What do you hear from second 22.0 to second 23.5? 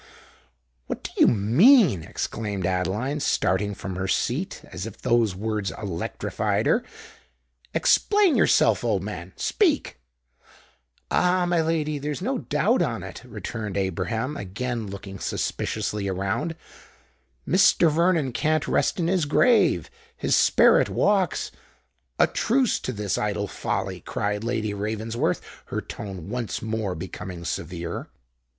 "A truce to this idle